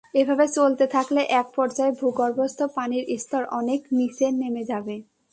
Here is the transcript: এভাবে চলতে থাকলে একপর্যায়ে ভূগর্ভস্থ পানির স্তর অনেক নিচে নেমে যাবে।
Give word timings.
এভাবে 0.13 0.45
চলতে 0.49 0.85
থাকলে 0.87 1.21
একপর্যায়ে 1.41 1.97
ভূগর্ভস্থ 1.99 2.59
পানির 2.75 3.05
স্তর 3.17 3.43
অনেক 3.59 3.81
নিচে 3.97 4.25
নেমে 4.41 4.63
যাবে। 4.71 4.95